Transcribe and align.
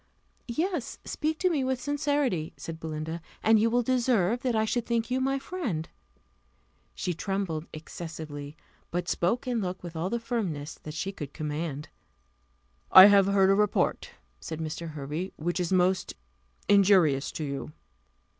"Yes. 0.47 0.97
Speak 1.05 1.37
to 1.37 1.49
me 1.51 1.63
with 1.63 1.79
sincerity," 1.79 2.53
said 2.57 2.79
Belinda, 2.79 3.21
"and 3.43 3.59
you 3.59 3.69
will 3.69 3.83
deserve 3.83 4.41
that 4.41 4.55
I 4.55 4.65
should 4.65 4.83
think 4.83 5.11
you 5.11 5.21
my 5.21 5.37
friend." 5.37 5.87
She 6.95 7.13
trembled 7.13 7.67
excessively, 7.71 8.57
but 8.89 9.07
spoke 9.07 9.45
and 9.45 9.61
looked 9.61 9.83
with 9.83 9.95
all 9.95 10.09
the 10.09 10.19
firmness 10.19 10.79
that 10.81 10.95
she 10.95 11.11
could 11.11 11.33
command. 11.33 11.89
"I 12.91 13.05
have 13.05 13.27
heard 13.27 13.51
a 13.51 13.53
report," 13.53 14.09
said 14.39 14.59
Mr. 14.59 14.89
Hervey, 14.93 15.33
"which 15.35 15.59
is 15.59 15.71
most 15.71 16.15
injurious 16.67 17.31
to 17.33 17.43
you." 17.43 17.71